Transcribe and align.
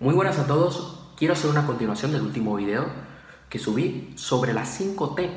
Muy 0.00 0.14
buenas 0.14 0.38
a 0.38 0.46
todos, 0.46 1.12
quiero 1.14 1.34
hacer 1.34 1.50
una 1.50 1.66
continuación 1.66 2.10
del 2.10 2.22
último 2.22 2.56
video 2.56 2.86
que 3.50 3.58
subí 3.58 4.14
sobre 4.16 4.54
las 4.54 4.80
5T. 4.80 5.28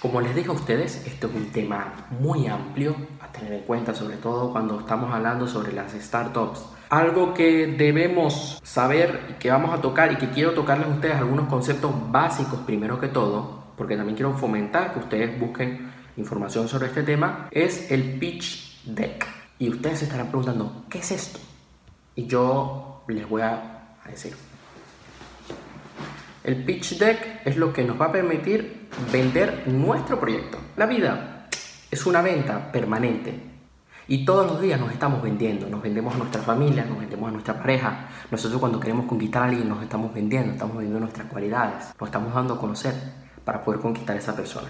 Como 0.00 0.22
les 0.22 0.34
dije 0.34 0.48
a 0.48 0.52
ustedes, 0.52 1.06
esto 1.06 1.26
es 1.26 1.34
un 1.34 1.52
tema 1.52 2.08
muy 2.18 2.46
amplio 2.46 2.96
a 3.20 3.30
tener 3.30 3.52
en 3.52 3.64
cuenta, 3.64 3.94
sobre 3.94 4.16
todo 4.16 4.50
cuando 4.50 4.80
estamos 4.80 5.12
hablando 5.12 5.46
sobre 5.46 5.74
las 5.74 5.92
startups. 5.92 6.64
Algo 6.88 7.34
que 7.34 7.66
debemos 7.66 8.58
saber 8.62 9.26
y 9.28 9.32
que 9.34 9.50
vamos 9.50 9.78
a 9.78 9.82
tocar 9.82 10.10
y 10.10 10.16
que 10.16 10.30
quiero 10.30 10.54
tocarles 10.54 10.88
a 10.88 10.92
ustedes 10.92 11.16
algunos 11.16 11.46
conceptos 11.46 11.92
básicos 12.10 12.60
primero 12.60 12.98
que 12.98 13.08
todo, 13.08 13.62
porque 13.76 13.94
también 13.94 14.16
quiero 14.16 14.32
fomentar 14.38 14.94
que 14.94 15.00
ustedes 15.00 15.38
busquen 15.38 15.92
información 16.16 16.66
sobre 16.66 16.86
este 16.86 17.02
tema, 17.02 17.48
es 17.50 17.90
el 17.90 18.18
pitch 18.18 18.86
deck. 18.86 19.26
Y 19.58 19.68
ustedes 19.68 19.98
se 19.98 20.04
estarán 20.06 20.28
preguntando, 20.28 20.86
¿qué 20.88 21.00
es 21.00 21.10
esto? 21.10 21.40
Y 22.14 22.26
yo 22.26 22.95
les 23.14 23.28
voy 23.28 23.42
a 23.42 23.96
decir. 24.08 24.34
El 26.46 26.64
pitch 26.64 26.96
deck 26.96 27.40
es 27.44 27.56
lo 27.56 27.72
que 27.72 27.82
nos 27.82 28.00
va 28.00 28.06
a 28.06 28.12
permitir 28.12 28.88
vender 29.12 29.64
nuestro 29.66 30.20
proyecto. 30.20 30.58
La 30.76 30.86
vida 30.86 31.48
es 31.90 32.06
una 32.06 32.22
venta 32.22 32.70
permanente. 32.70 33.40
Y 34.06 34.24
todos 34.24 34.46
los 34.46 34.60
días 34.60 34.78
nos 34.78 34.92
estamos 34.92 35.20
vendiendo, 35.20 35.68
nos 35.68 35.82
vendemos 35.82 36.14
a 36.14 36.18
nuestra 36.18 36.40
familia, 36.40 36.84
nos 36.84 37.00
vendemos 37.00 37.28
a 37.28 37.32
nuestra 37.32 37.58
pareja. 37.58 38.08
Nosotros 38.30 38.60
cuando 38.60 38.78
queremos 38.78 39.06
conquistar 39.06 39.42
a 39.42 39.46
alguien 39.46 39.68
nos 39.68 39.82
estamos 39.82 40.14
vendiendo, 40.14 40.52
estamos 40.52 40.76
vendiendo 40.76 41.00
nuestras 41.00 41.26
cualidades, 41.26 41.86
nos 41.98 42.08
estamos 42.08 42.32
dando 42.32 42.54
a 42.54 42.60
conocer 42.60 42.94
para 43.44 43.64
poder 43.64 43.80
conquistar 43.80 44.14
a 44.14 44.20
esa 44.20 44.36
persona. 44.36 44.68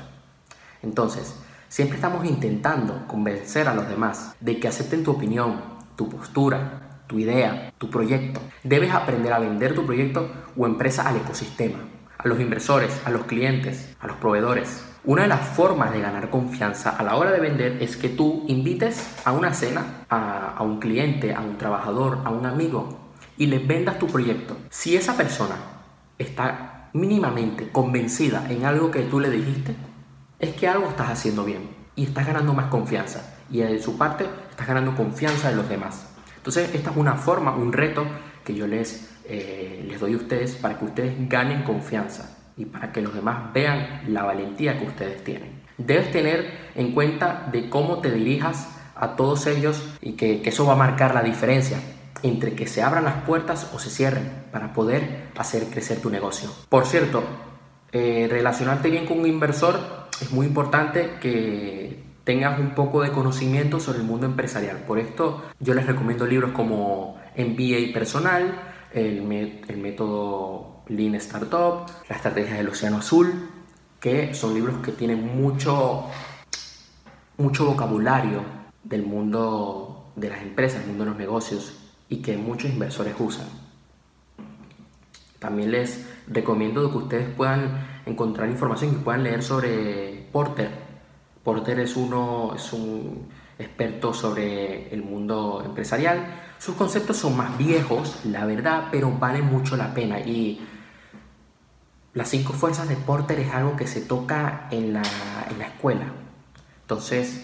Entonces, 0.82 1.36
siempre 1.68 1.96
estamos 1.96 2.24
intentando 2.24 3.06
convencer 3.06 3.68
a 3.68 3.74
los 3.74 3.86
demás 3.86 4.34
de 4.40 4.58
que 4.58 4.68
acepten 4.68 5.04
tu 5.04 5.10
opinión, 5.10 5.60
tu 5.94 6.08
postura, 6.08 6.85
tu 7.06 7.18
idea, 7.18 7.72
tu 7.78 7.90
proyecto. 7.90 8.40
Debes 8.62 8.92
aprender 8.92 9.32
a 9.32 9.38
vender 9.38 9.74
tu 9.74 9.84
proyecto 9.86 10.30
o 10.56 10.66
empresa 10.66 11.08
al 11.08 11.16
ecosistema, 11.16 11.78
a 12.18 12.28
los 12.28 12.40
inversores, 12.40 13.00
a 13.04 13.10
los 13.10 13.24
clientes, 13.24 13.96
a 14.00 14.06
los 14.06 14.16
proveedores. 14.16 14.84
Una 15.04 15.22
de 15.22 15.28
las 15.28 15.40
formas 15.40 15.92
de 15.92 16.00
ganar 16.00 16.30
confianza 16.30 16.90
a 16.90 17.02
la 17.04 17.14
hora 17.14 17.30
de 17.30 17.38
vender 17.38 17.80
es 17.80 17.96
que 17.96 18.08
tú 18.08 18.44
invites 18.48 19.06
a 19.24 19.32
una 19.32 19.54
cena 19.54 20.04
a, 20.08 20.60
un 20.62 20.80
cliente, 20.80 21.32
a 21.32 21.40
un 21.40 21.58
trabajador, 21.58 22.22
a 22.24 22.30
un 22.30 22.44
amigo 22.44 22.98
y 23.36 23.46
le 23.46 23.60
vendas 23.60 24.00
tu 24.00 24.08
proyecto. 24.08 24.56
Si 24.68 24.96
esa 24.96 25.16
persona 25.16 25.54
está 26.18 26.90
mínimamente 26.92 27.70
convencida 27.70 28.46
en 28.50 28.64
algo 28.64 28.90
que 28.90 29.02
tú 29.02 29.20
le 29.20 29.30
dijiste, 29.30 29.76
es 30.40 30.54
que 30.54 30.66
algo 30.66 30.88
estás 30.88 31.10
haciendo 31.10 31.44
bien 31.44 31.68
y 31.94 32.04
estás 32.04 32.26
ganando 32.26 32.52
más 32.52 32.66
confianza. 32.66 33.36
Y 33.48 33.58
de 33.58 33.80
su 33.80 33.96
parte, 33.96 34.26
estás 34.50 34.66
ganando 34.66 34.96
confianza 34.96 35.50
de 35.50 35.56
los 35.56 35.68
demás. 35.68 36.15
Entonces, 36.46 36.76
esta 36.76 36.92
es 36.92 36.96
una 36.96 37.16
forma, 37.16 37.56
un 37.56 37.72
reto 37.72 38.06
que 38.44 38.54
yo 38.54 38.68
les, 38.68 39.10
eh, 39.24 39.84
les 39.88 39.98
doy 39.98 40.12
a 40.12 40.16
ustedes 40.16 40.54
para 40.54 40.78
que 40.78 40.84
ustedes 40.84 41.28
ganen 41.28 41.64
confianza 41.64 42.38
y 42.56 42.66
para 42.66 42.92
que 42.92 43.02
los 43.02 43.12
demás 43.12 43.52
vean 43.52 44.02
la 44.06 44.22
valentía 44.22 44.78
que 44.78 44.86
ustedes 44.86 45.24
tienen. 45.24 45.60
Debes 45.76 46.12
tener 46.12 46.70
en 46.76 46.92
cuenta 46.92 47.48
de 47.50 47.68
cómo 47.68 47.98
te 47.98 48.12
dirijas 48.12 48.68
a 48.94 49.16
todos 49.16 49.48
ellos 49.48 49.82
y 50.00 50.12
que, 50.12 50.40
eso 50.44 50.64
va 50.64 50.74
a 50.74 50.76
marcar 50.76 51.16
la 51.16 51.24
diferencia 51.24 51.80
entre 52.22 52.54
que 52.54 52.68
se 52.68 52.80
abran 52.80 53.02
las 53.02 53.24
puertas 53.24 53.72
o 53.74 53.80
se 53.80 53.90
cierren 53.90 54.44
para 54.52 54.72
poder 54.72 55.30
hacer 55.36 55.64
crecer 55.64 56.00
tu 56.00 56.10
negocio. 56.10 56.48
Por 56.68 56.86
cierto, 56.86 57.24
eh, 57.90 58.28
relacionarte 58.30 58.88
bien 58.88 59.04
con 59.04 59.18
un 59.18 59.26
inversor 59.26 59.80
es 60.20 60.30
muy 60.30 60.46
importante 60.46 61.16
que 61.20 62.04
tengas 62.26 62.58
un 62.58 62.70
poco 62.74 63.02
de 63.02 63.12
conocimiento 63.12 63.78
sobre 63.78 64.00
el 64.00 64.04
mundo 64.04 64.26
empresarial. 64.26 64.78
Por 64.78 64.98
esto 64.98 65.44
yo 65.60 65.74
les 65.74 65.86
recomiendo 65.86 66.26
libros 66.26 66.50
como 66.50 67.18
MBA 67.36 67.92
personal, 67.94 68.60
el, 68.92 69.22
método 69.22 70.82
Lean 70.88 71.14
Startup, 71.14 71.86
la 72.08 72.16
estrategia 72.16 72.56
del 72.56 72.68
océano 72.68 72.96
azul, 72.96 73.48
que 74.00 74.34
son 74.34 74.54
libros 74.54 74.78
que 74.78 74.90
tienen 74.90 75.36
mucho, 75.40 76.06
mucho 77.38 77.64
vocabulario 77.64 78.42
del 78.82 79.04
mundo 79.04 80.10
de 80.16 80.28
las 80.28 80.42
empresas, 80.42 80.80
del 80.80 80.88
mundo 80.88 81.04
de 81.04 81.10
los 81.10 81.18
negocios 81.20 81.78
y 82.08 82.22
que 82.22 82.36
muchos 82.36 82.72
inversores 82.72 83.14
usan. 83.20 83.46
También 85.38 85.70
les 85.70 86.04
recomiendo 86.26 86.90
que 86.90 86.96
ustedes 86.96 87.28
puedan 87.36 87.86
encontrar 88.04 88.48
información 88.48 88.94
y 88.94 89.04
puedan 89.04 89.22
leer 89.22 89.44
sobre 89.44 90.26
Porter, 90.32 90.85
Porter 91.56 91.80
es, 91.80 91.96
uno, 91.96 92.52
es 92.54 92.70
un 92.74 93.28
experto 93.58 94.12
sobre 94.12 94.92
el 94.92 95.02
mundo 95.02 95.62
empresarial. 95.64 96.26
Sus 96.58 96.74
conceptos 96.74 97.16
son 97.16 97.34
más 97.34 97.56
viejos, 97.56 98.26
la 98.26 98.44
verdad, 98.44 98.88
pero 98.90 99.10
valen 99.10 99.46
mucho 99.46 99.74
la 99.74 99.94
pena. 99.94 100.20
Y 100.20 100.60
las 102.12 102.28
cinco 102.28 102.52
fuerzas 102.52 102.90
de 102.90 102.96
Porter 102.96 103.40
es 103.40 103.54
algo 103.54 103.74
que 103.74 103.86
se 103.86 104.02
toca 104.02 104.68
en 104.70 104.92
la, 104.92 105.02
en 105.50 105.58
la 105.58 105.68
escuela. 105.68 106.12
Entonces, 106.82 107.42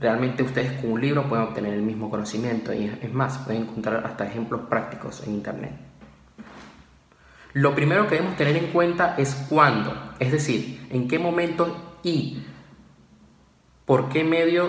realmente 0.00 0.42
ustedes 0.42 0.80
con 0.80 0.90
un 0.90 1.00
libro 1.00 1.28
pueden 1.28 1.44
obtener 1.46 1.74
el 1.74 1.82
mismo 1.82 2.10
conocimiento 2.10 2.74
y 2.74 2.86
es 3.00 3.14
más, 3.14 3.38
pueden 3.38 3.62
encontrar 3.62 4.04
hasta 4.04 4.26
ejemplos 4.26 4.62
prácticos 4.68 5.22
en 5.22 5.34
Internet. 5.34 5.72
Lo 7.52 7.72
primero 7.76 8.08
que 8.08 8.16
debemos 8.16 8.36
tener 8.36 8.56
en 8.56 8.72
cuenta 8.72 9.14
es 9.16 9.46
cuándo, 9.48 9.94
es 10.18 10.32
decir, 10.32 10.88
en 10.90 11.06
qué 11.06 11.20
momento 11.20 11.98
y 12.02 12.42
por 13.86 14.08
qué 14.08 14.24
medio 14.24 14.68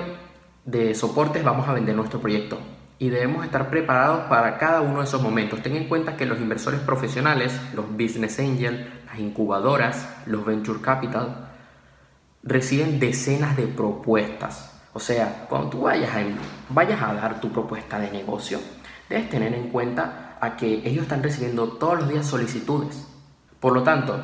de 0.63 0.93
soportes 0.93 1.43
vamos 1.43 1.67
a 1.67 1.73
vender 1.73 1.95
nuestro 1.95 2.21
proyecto. 2.21 2.59
Y 2.99 3.09
debemos 3.09 3.45
estar 3.45 3.69
preparados 3.69 4.21
para 4.27 4.57
cada 4.57 4.81
uno 4.81 4.99
de 4.99 5.05
esos 5.05 5.21
momentos. 5.21 5.61
Ten 5.61 5.75
en 5.75 5.87
cuenta 5.87 6.15
que 6.15 6.25
los 6.25 6.39
inversores 6.39 6.79
profesionales, 6.79 7.59
los 7.73 7.91
business 7.91 8.39
angels, 8.39 8.87
las 9.05 9.19
incubadoras, 9.19 10.07
los 10.25 10.45
venture 10.45 10.81
capital, 10.81 11.49
reciben 12.43 12.99
decenas 12.99 13.57
de 13.57 13.67
propuestas. 13.67 14.73
O 14.93 14.99
sea, 14.99 15.45
cuando 15.49 15.69
tú 15.69 15.81
vayas 15.81 16.15
a, 16.15 16.23
vayas 16.69 17.01
a 17.01 17.13
dar 17.13 17.39
tu 17.39 17.51
propuesta 17.51 17.99
de 17.99 18.09
negocio, 18.11 18.59
debes 19.09 19.29
tener 19.29 19.53
en 19.53 19.69
cuenta 19.69 20.37
a 20.41 20.55
que 20.57 20.81
ellos 20.87 21.03
están 21.03 21.21
recibiendo 21.21 21.67
todos 21.73 21.99
los 21.99 22.09
días 22.09 22.25
solicitudes. 22.25 23.07
Por 23.59 23.73
lo 23.73 23.83
tanto, 23.83 24.23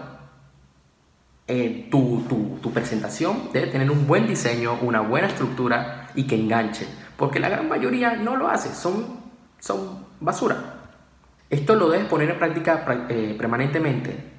eh, 1.48 1.88
tu, 1.92 2.24
tu, 2.62 2.72
presentación 2.72 3.50
debe 3.52 3.68
tener 3.68 3.92
un 3.92 4.08
buen 4.08 4.28
diseño, 4.28 4.78
una 4.82 5.02
buena 5.02 5.28
estructura 5.28 6.08
y 6.16 6.24
que 6.24 6.36
enganche, 6.36 6.88
porque 7.18 7.40
la 7.40 7.50
gran 7.50 7.68
mayoría 7.68 8.16
no 8.16 8.38
lo 8.38 8.48
hace, 8.48 8.74
son, 8.74 9.20
son 9.60 10.06
basura. 10.20 10.82
Esto 11.50 11.76
lo 11.76 11.90
debes 11.90 12.08
poner 12.08 12.30
en 12.30 12.40
práctica 12.40 12.86
eh, 13.10 13.36
permanentemente. 13.38 14.32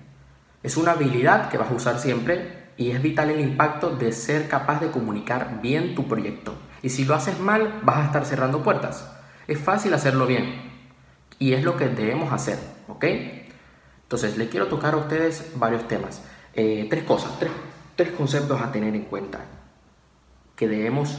Es 0.63 0.77
una 0.77 0.93
habilidad 0.93 1.51
que 1.51 1.59
vas 1.59 1.71
a 1.71 1.75
usar 1.75 1.99
siempre 1.99 2.65
y 2.77 2.91
es 2.91 3.03
vital 3.03 3.31
el 3.31 3.41
impacto 3.41 3.91
de 3.91 4.11
ser 4.11 4.49
capaz 4.49 4.81
de 4.81 4.91
comunicar 4.91 5.61
bien 5.61 5.95
tu 5.95 6.09
proyecto. 6.09 6.55
Y 6.83 6.89
si 6.89 7.05
lo 7.05 7.15
haces 7.15 7.39
mal, 7.39 7.81
vas 7.83 7.99
a 7.99 8.05
estar 8.07 8.25
cerrando 8.25 8.63
puertas. 8.63 9.11
Es 9.47 9.59
fácil 9.59 9.95
hacerlo 9.95 10.27
bien 10.27 10.73
y 11.39 11.53
es 11.53 11.63
lo 11.63 11.77
que 11.77 11.89
debemos 11.89 12.33
hacer, 12.33 12.59
¿ok? 12.89 13.05
Entonces, 14.03 14.37
les 14.39 14.49
quiero 14.49 14.69
tocar 14.69 14.95
a 14.95 14.99
ustedes 14.99 15.53
varios 15.57 15.87
temas. 15.87 16.23
Eh, 16.57 16.87
tres 16.89 17.05
cosas, 17.05 17.33
tres, 17.97 18.11
conceptos 18.11 18.61
a 18.61 18.71
tener 18.71 18.95
en 18.95 19.03
cuenta 19.03 19.45
que 20.55 20.69
debemos 20.69 21.19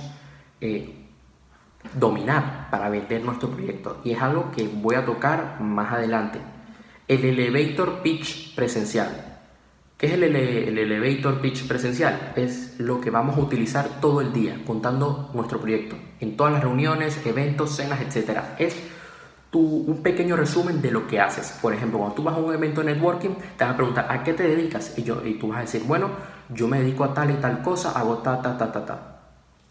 eh, 0.62 0.96
dominar 1.94 2.70
para 2.72 2.90
vender 2.90 3.24
nuestro 3.24 3.50
proyecto. 3.50 4.00
Y 4.04 4.12
es 4.12 4.22
algo 4.22 4.52
que 4.52 4.68
voy 4.68 4.96
a 4.96 5.06
tocar 5.06 5.60
más 5.60 5.92
adelante. 5.92 6.40
El 7.08 7.26
elevator 7.26 8.02
pitch 8.02 8.56
presencial. 8.56 9.40
¿Qué 9.98 10.08
es 10.08 10.14
el, 10.14 10.24
el, 10.24 10.78
elevator 10.78 11.42
pitch 11.42 11.68
presencial? 11.68 12.34
Es 12.36 12.80
lo 12.80 13.00
que 13.00 13.10
vamos 13.10 13.38
a 13.38 13.42
utilizar 13.42 14.02
todo 14.02 14.22
el 14.22 14.34
día 14.34 14.62
contando 14.66 15.32
nuestro 15.34 15.60
proyecto. 15.60 15.98
En 16.20 16.38
todas 16.38 16.54
las 16.54 16.64
reuniones, 16.64 17.26
eventos, 17.26 17.76
cenas, 17.76 18.02
etc. 18.02 18.40
Es 18.58 18.76
un 19.60 20.02
pequeño 20.02 20.36
resumen 20.36 20.82
de 20.82 20.92
lo 20.92 21.08
que 21.08 21.20
haces. 21.20 21.58
Por 21.62 21.74
ejemplo, 21.74 22.00
cuando 22.00 22.16
tú 22.16 22.24
vas 22.24 22.36
a 22.36 22.40
un 22.40 22.54
evento 22.54 22.82
de 22.82 22.94
networking, 22.94 23.32
te 23.58 23.64
van 23.64 23.74
a 23.74 23.78
preguntar, 23.78 24.08
¿a 24.10 24.24
qué 24.24 24.34
te 24.34 24.44
dedicas? 24.44 24.94
Y, 24.98 25.04
yo, 25.04 25.26
y 25.26 25.36
tú 25.36 25.50
vas 25.50 25.60
a 25.60 25.62
decir, 25.62 25.84
bueno, 25.86 26.10
yo 26.50 26.68
me 26.68 26.80
dedico 26.80 27.04
a 27.04 27.14
tal 27.14 27.32
y 27.32 27.36
tal 27.36 27.62
cosa, 27.62 27.92
hago 27.92 28.18
ta, 28.20 28.42
ta, 28.42 28.58
ta, 28.58 28.72
ta, 28.72 28.86
ta. 28.86 29.20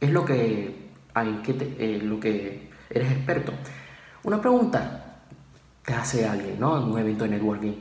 Es 0.01 0.11
lo 0.11 0.25
que, 0.25 0.91
en 1.15 1.43
qué 1.43 1.77
eh, 1.79 2.01
lo 2.03 2.19
que 2.21 2.71
eres 2.91 3.13
experto. 3.13 3.53
Una 4.25 4.41
pregunta 4.41 5.21
te 5.85 5.95
hace 5.95 6.27
alguien, 6.27 6.59
¿no? 6.59 6.77
En 6.79 6.85
un 6.85 6.99
evento 6.99 7.25
de 7.25 7.31
networking. 7.31 7.73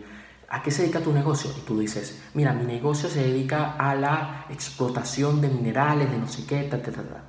¿A 0.49 0.61
qué 0.61 0.69
se 0.69 0.83
dedica 0.83 0.99
tu 0.99 1.11
negocio? 1.11 1.49
Y 1.57 1.61
tú 1.61 1.79
dices, 1.79 2.21
mira, 2.33 2.53
mi 2.53 2.65
negocio 2.65 3.09
se 3.09 3.23
dedica 3.23 3.71
a 3.71 3.95
la 3.95 4.45
explotación 4.49 5.41
de 5.41 5.47
minerales, 5.47 6.11
de 6.11 6.17
no 6.17 6.27
sé 6.27 6.45
qué, 6.45 6.63
ta, 6.63 6.81
ta, 6.81 6.91
ta, 6.91 7.01
ta. 7.01 7.23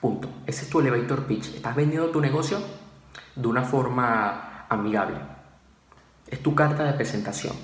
Punto. 0.00 0.28
Ese 0.46 0.64
es 0.64 0.70
tu 0.70 0.78
elevator 0.78 1.26
pitch. 1.26 1.56
¿Estás 1.56 1.74
vendiendo 1.74 2.08
tu 2.10 2.20
negocio? 2.20 2.58
De 3.34 3.48
una 3.48 3.62
forma 3.62 4.66
amigable. 4.68 5.16
Es 6.26 6.42
tu 6.42 6.54
carta 6.54 6.84
de 6.84 6.92
presentación. 6.92 7.54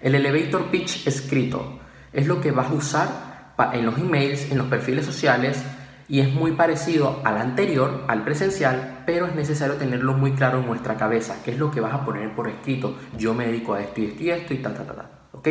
El 0.00 0.14
elevator 0.14 0.70
pitch 0.70 1.06
escrito 1.06 1.78
es 2.12 2.26
lo 2.26 2.40
que 2.40 2.52
vas 2.52 2.70
a 2.70 2.74
usar 2.74 3.54
en 3.72 3.84
los 3.84 3.98
emails, 3.98 4.50
en 4.50 4.58
los 4.58 4.68
perfiles 4.68 5.04
sociales 5.04 5.64
Y 6.10 6.20
es 6.20 6.32
muy 6.32 6.52
parecido 6.52 7.20
al 7.22 7.36
anterior, 7.36 8.04
al 8.08 8.24
presencial, 8.24 9.02
pero 9.04 9.26
es 9.26 9.34
necesario 9.34 9.74
tenerlo 9.74 10.14
muy 10.14 10.32
claro 10.32 10.60
en 10.60 10.66
nuestra 10.66 10.96
cabeza, 10.96 11.36
qué 11.44 11.50
es 11.50 11.58
lo 11.58 11.70
que 11.70 11.82
vas 11.82 11.92
a 11.92 12.02
poner 12.02 12.34
por 12.34 12.48
escrito. 12.48 12.96
Yo 13.18 13.34
me 13.34 13.46
dedico 13.46 13.74
a 13.74 13.82
esto 13.82 14.00
y 14.00 14.06
esto 14.06 14.22
y 14.22 14.30
esto 14.30 14.54
y 14.54 14.58
ta, 14.58 14.72
ta, 14.72 14.84
ta, 14.84 14.94
ta. 14.94 15.10
¿Ok? 15.32 15.48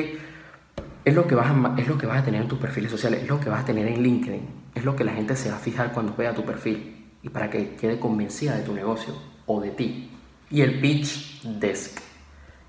Es 1.05 1.13
lo, 1.13 1.27
que 1.27 1.35
vas 1.35 1.51
a, 1.51 1.75
es 1.77 1.87
lo 1.87 1.95
que 1.95 2.07
vas 2.07 2.17
a 2.17 2.23
tener 2.23 2.41
en 2.41 2.47
tus 2.47 2.57
perfiles 2.57 2.89
sociales, 2.89 3.21
es 3.21 3.29
lo 3.29 3.39
que 3.39 3.51
vas 3.51 3.61
a 3.61 3.65
tener 3.65 3.85
en 3.87 4.01
LinkedIn, 4.01 4.47
es 4.73 4.83
lo 4.83 4.95
que 4.95 5.03
la 5.03 5.13
gente 5.13 5.35
se 5.35 5.51
va 5.51 5.57
a 5.57 5.59
fijar 5.59 5.93
cuando 5.93 6.15
vea 6.15 6.33
tu 6.33 6.43
perfil 6.43 6.96
y 7.27 7.29
para 7.29 7.49
que 7.49 7.75
quede 7.75 7.99
convencida 7.99 8.55
de 8.55 8.63
tu 8.63 8.73
negocio 8.73 9.13
o 9.45 9.59
de 9.59 9.71
ti. 9.71 10.09
Y 10.49 10.61
el 10.61 10.79
pitch 10.79 11.41
desk, 11.43 11.99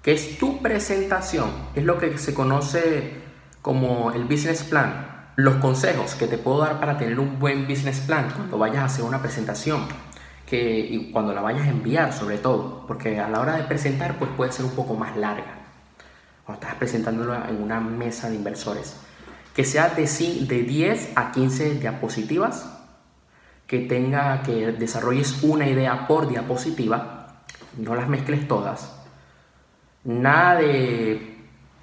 que 0.02 0.12
es 0.12 0.36
tu 0.36 0.60
presentación, 0.60 1.48
es 1.76 1.84
lo 1.84 1.98
que 1.98 2.18
se 2.18 2.34
conoce 2.34 3.12
como 3.62 4.10
el 4.10 4.24
business 4.24 4.64
plan, 4.64 5.30
los 5.36 5.56
consejos 5.56 6.16
que 6.16 6.26
te 6.26 6.38
puedo 6.38 6.58
dar 6.58 6.80
para 6.80 6.98
tener 6.98 7.20
un 7.20 7.38
buen 7.38 7.68
business 7.68 8.00
plan 8.00 8.32
cuando 8.34 8.58
vayas 8.58 8.78
a 8.78 8.84
hacer 8.86 9.04
una 9.04 9.22
presentación 9.22 9.86
que, 10.44 10.80
y 10.80 11.12
cuando 11.12 11.32
la 11.32 11.40
vayas 11.40 11.68
a 11.68 11.70
enviar 11.70 12.12
sobre 12.12 12.38
todo, 12.38 12.84
porque 12.88 13.20
a 13.20 13.28
la 13.28 13.40
hora 13.40 13.56
de 13.56 13.62
presentar 13.62 14.18
pues 14.18 14.30
puede 14.36 14.50
ser 14.50 14.64
un 14.64 14.72
poco 14.72 14.94
más 14.94 15.16
larga. 15.16 15.54
Cuando 16.44 16.64
estás 16.64 16.78
presentándolo 16.78 17.34
en 17.34 17.62
una 17.62 17.78
mesa 17.78 18.28
de 18.28 18.34
inversores, 18.34 18.96
que 19.54 19.64
sea 19.64 19.90
de, 19.90 20.02
de 20.48 20.62
10 20.62 21.10
a 21.14 21.30
15 21.30 21.74
diapositivas, 21.74 22.77
que 23.68 23.80
tenga 23.80 24.42
que 24.42 24.72
desarrolles 24.72 25.42
una 25.42 25.68
idea 25.68 26.08
por 26.08 26.28
diapositiva, 26.28 27.42
no 27.76 27.94
las 27.94 28.08
mezcles 28.08 28.48
todas. 28.48 28.96
Nada 30.04 30.56
de 30.56 31.36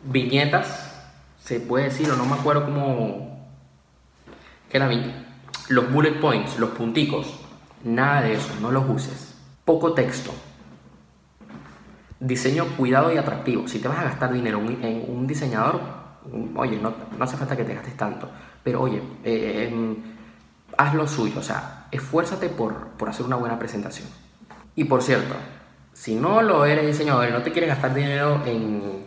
viñetas, 0.03 0.93
se 1.39 1.59
puede 1.59 1.85
decir, 1.85 2.09
o 2.09 2.15
no 2.15 2.25
me 2.25 2.33
acuerdo 2.33 2.65
cómo 2.65 3.47
que 4.69 4.77
era 4.77 4.89
los 5.69 5.93
bullet 5.93 6.19
points, 6.19 6.57
los 6.57 6.71
punticos, 6.71 7.39
nada 7.83 8.23
de 8.23 8.33
eso, 8.33 8.51
no 8.61 8.71
los 8.71 8.89
uses. 8.89 9.35
Poco 9.63 9.93
texto. 9.93 10.31
Diseño 12.19 12.65
cuidado 12.77 13.13
y 13.13 13.17
atractivo. 13.17 13.67
Si 13.67 13.77
te 13.79 13.87
vas 13.87 13.99
a 13.99 14.05
gastar 14.05 14.33
dinero 14.33 14.59
en 14.59 15.05
un 15.07 15.27
diseñador, 15.27 15.81
oye, 16.55 16.79
no, 16.81 16.93
hace 17.19 17.37
falta 17.37 17.55
que 17.55 17.63
te 17.63 17.75
gastes 17.75 17.95
tanto, 17.95 18.27
pero 18.63 18.81
oye, 18.81 19.01
eh, 19.23 19.69
em, 19.71 19.95
haz 20.77 20.93
lo 20.95 21.07
suyo, 21.07 21.39
o 21.39 21.43
sea, 21.43 21.74
esfuérzate 21.95 22.49
por, 22.49 22.89
por 22.97 23.09
hacer 23.09 23.25
una 23.25 23.35
buena 23.35 23.59
presentación. 23.59 24.07
Y 24.75 24.83
por 24.83 25.01
cierto, 25.01 25.35
si 25.95 26.15
no 26.15 26.41
lo 26.41 26.65
eres 26.65 26.85
diseñador 26.85 27.29
y 27.29 27.31
no 27.31 27.41
te 27.41 27.51
quieres 27.51 27.69
gastar 27.69 27.93
dinero 27.93 28.43
en, 28.45 29.05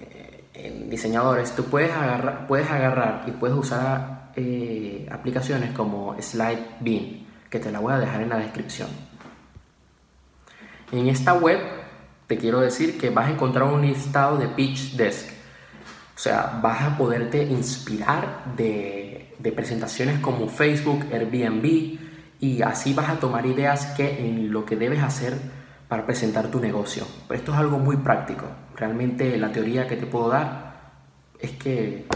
eh, 0.00 0.86
diseñadores, 0.90 1.54
tú 1.54 1.64
puedes 1.64 1.92
agarrar, 1.92 2.48
puedes 2.48 2.68
agarrar 2.68 3.24
y 3.28 3.30
puedes 3.30 3.56
usar 3.56 4.32
eh, 4.34 5.08
aplicaciones 5.10 5.70
como 5.72 6.16
Bean 6.80 7.26
que 7.48 7.60
te 7.60 7.70
la 7.70 7.78
voy 7.78 7.92
a 7.92 7.98
dejar 8.00 8.22
en 8.22 8.28
la 8.28 8.38
descripción. 8.38 8.88
En 10.90 11.06
esta 11.06 11.34
web 11.34 11.60
te 12.26 12.36
quiero 12.36 12.58
decir 12.60 12.98
que 12.98 13.10
vas 13.10 13.28
a 13.28 13.30
encontrar 13.30 13.68
un 13.68 13.82
listado 13.82 14.36
de 14.36 14.48
Pitch 14.48 14.96
Desk. 14.96 15.28
O 16.16 16.18
sea, 16.18 16.58
vas 16.60 16.82
a 16.82 16.98
poderte 16.98 17.44
inspirar 17.44 18.56
de 18.56 19.52
presentaciones 19.54 20.18
como 20.18 20.48
Facebook, 20.48 21.06
Airbnb 21.12 22.05
y 22.40 22.62
así 22.62 22.94
vas 22.94 23.08
a 23.08 23.18
tomar 23.18 23.46
ideas 23.46 23.86
que 23.96 24.26
en 24.26 24.52
lo 24.52 24.64
que 24.64 24.76
debes 24.76 25.02
hacer 25.02 25.38
para 25.88 26.04
presentar 26.04 26.50
tu 26.50 26.60
negocio. 26.60 27.06
Pero 27.28 27.38
esto 27.38 27.52
es 27.52 27.58
algo 27.58 27.78
muy 27.78 27.96
práctico. 27.96 28.46
Realmente 28.76 29.36
la 29.38 29.52
teoría 29.52 29.86
que 29.86 29.96
te 29.96 30.06
puedo 30.06 30.28
dar 30.28 30.76
es 31.38 31.52
que 31.52 32.06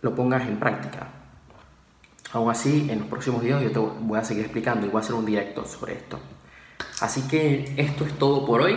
lo 0.00 0.14
pongas 0.14 0.42
en 0.42 0.58
práctica. 0.58 1.08
Aún 2.32 2.50
así, 2.50 2.88
en 2.90 3.00
los 3.00 3.08
próximos 3.08 3.42
días 3.42 3.62
yo 3.62 3.70
te 3.70 3.78
voy 3.78 4.18
a 4.18 4.24
seguir 4.24 4.44
explicando 4.44 4.86
y 4.86 4.90
voy 4.90 4.98
a 4.98 5.02
hacer 5.02 5.14
un 5.14 5.26
directo 5.26 5.64
sobre 5.66 5.94
esto. 5.94 6.18
Así 7.00 7.22
que 7.28 7.74
esto 7.76 8.04
es 8.06 8.12
todo 8.18 8.46
por 8.46 8.62
hoy. 8.62 8.76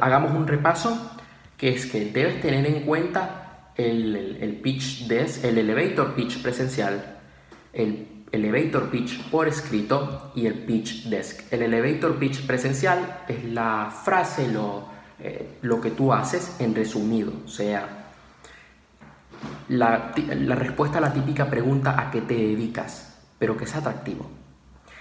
Hagamos 0.00 0.32
un 0.32 0.46
repaso, 0.46 1.12
que 1.56 1.70
es 1.70 1.86
que 1.86 2.04
debes 2.06 2.40
tener 2.40 2.64
en 2.66 2.84
cuenta 2.84 3.72
el, 3.74 4.60
pitch 4.62 5.06
desk, 5.08 5.44
el 5.44 5.58
elevator 5.58 6.14
pitch 6.14 6.42
presencial, 6.42 7.18
el 7.72 8.17
elevator 8.32 8.90
pitch 8.90 9.30
por 9.30 9.48
escrito 9.48 10.32
y 10.34 10.46
el 10.46 10.54
pitch 10.54 11.04
desk. 11.04 11.52
El 11.52 11.62
elevator 11.62 12.16
pitch 12.16 12.46
presencial 12.46 13.24
es 13.28 13.44
la 13.44 13.90
frase, 14.04 14.48
lo, 14.48 14.84
eh, 15.20 15.58
lo 15.62 15.80
que 15.80 15.90
tú 15.90 16.12
haces 16.12 16.56
en 16.60 16.74
resumido, 16.74 17.32
o 17.44 17.48
sea, 17.48 17.98
la, 19.68 20.12
respuesta 20.54 20.98
a 20.98 21.00
la 21.00 21.12
típica 21.12 21.48
pregunta 21.50 22.00
a 22.00 22.10
qué 22.10 22.20
te 22.22 22.34
dedicas, 22.34 23.18
pero 23.38 23.56
que 23.56 23.64
es 23.64 23.74
atractivo. 23.74 24.30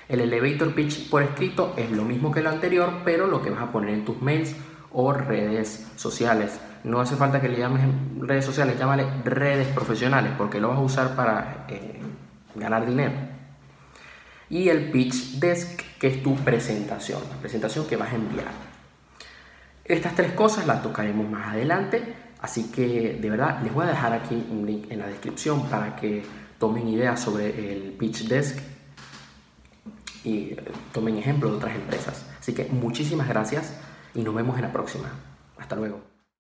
El 0.08 0.22
elevator 0.22 0.74
pitch 0.74 1.10
por 1.10 1.24
escrito 1.24 1.74
es 1.76 1.92
lo 1.92 2.04
mismo 2.04 2.32
que 2.32 2.42
lo 2.42 2.50
anterior, 2.50 3.02
pero 3.04 3.28
lo 3.28 3.42
que 3.42 3.50
vas 3.50 3.62
a 3.62 3.72
poner 3.72 3.94
en 3.94 4.06
tus 4.06 4.22
mails 4.22 4.56
o 4.92 5.12
redes 5.12 5.88
sociales. 5.98 6.60
No 6.84 7.02
hace 7.02 7.16
falta 7.16 7.42
que 7.42 7.50
le 7.50 7.58
llames 7.58 7.84
redes 8.22 8.46
sociales, 8.46 8.78
llámale 8.80 9.06
redes 9.26 9.68
profesionales, 9.68 10.32
porque 10.38 10.62
lo 10.62 10.70
vas 10.70 10.78
a 10.78 10.82
usar 10.82 11.16
para 11.16 11.66
eh, 11.68 12.00
ganar 12.60 12.86
dinero. 12.86 13.14
Y 14.50 14.70
el 14.70 14.92
pitch 14.92 15.40
desk, 15.40 15.82
que 16.00 16.08
es 16.08 16.24
tu 16.24 16.36
presentación, 16.36 17.22
la 17.30 17.38
presentación 17.38 17.88
que 17.88 17.98
vas 17.98 18.12
a 18.12 18.16
enviar. 18.16 18.52
Estas 19.84 20.16
tres 20.16 20.34
cosas 20.34 20.68
las 20.68 20.82
tocaremos 20.82 21.30
más 21.30 21.54
adelante 21.54 22.16
Así 22.42 22.72
que 22.72 23.18
de 23.20 23.30
verdad 23.30 23.62
les 23.64 23.74
voy 23.74 23.86
a 23.86 23.90
dejar 23.90 24.14
aquí 24.14 24.36
un 24.50 24.66
link 24.66 24.92
en 24.92 25.00
la 25.00 25.08
descripción 25.08 25.68
para 25.70 25.96
que 25.96 26.24
tomen 26.60 26.88
ideas 26.88 27.20
sobre 27.20 27.72
el 27.72 27.94
Pitch 27.94 28.28
Desk 28.28 28.60
y 30.24 30.56
tomen 30.94 31.18
ejemplo 31.18 31.50
de 31.50 31.58
otras 31.58 31.76
empresas. 31.76 32.26
Así 32.40 32.54
que 32.54 32.66
muchísimas 32.66 33.28
gracias 33.28 33.74
y 34.14 34.22
nos 34.22 34.36
vemos 34.36 34.56
en 34.58 34.64
la 34.64 34.72
próxima. 34.72 35.10
Hasta 35.58 35.76
luego. 35.76 36.17